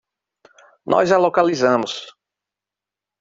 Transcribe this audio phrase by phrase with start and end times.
[0.93, 1.93] Nós a localizamos.